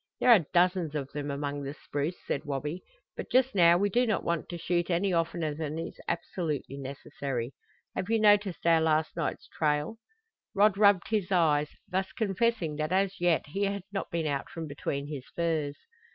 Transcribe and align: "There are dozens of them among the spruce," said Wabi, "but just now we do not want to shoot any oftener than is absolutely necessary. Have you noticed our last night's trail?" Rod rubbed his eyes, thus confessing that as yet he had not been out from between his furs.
"There 0.19 0.31
are 0.31 0.47
dozens 0.51 0.95
of 0.95 1.11
them 1.11 1.29
among 1.29 1.61
the 1.61 1.75
spruce," 1.75 2.17
said 2.25 2.43
Wabi, 2.43 2.81
"but 3.15 3.29
just 3.29 3.53
now 3.53 3.77
we 3.77 3.87
do 3.87 4.07
not 4.07 4.23
want 4.23 4.49
to 4.49 4.57
shoot 4.57 4.89
any 4.89 5.13
oftener 5.13 5.53
than 5.53 5.77
is 5.77 5.99
absolutely 6.07 6.77
necessary. 6.77 7.51
Have 7.95 8.09
you 8.09 8.19
noticed 8.19 8.65
our 8.65 8.81
last 8.81 9.15
night's 9.15 9.47
trail?" 9.47 9.97
Rod 10.55 10.75
rubbed 10.75 11.09
his 11.09 11.31
eyes, 11.31 11.69
thus 11.87 12.11
confessing 12.13 12.77
that 12.77 12.91
as 12.91 13.17
yet 13.21 13.43
he 13.49 13.65
had 13.65 13.83
not 13.91 14.09
been 14.09 14.25
out 14.25 14.49
from 14.49 14.65
between 14.65 15.05
his 15.05 15.25
furs. 15.35 15.77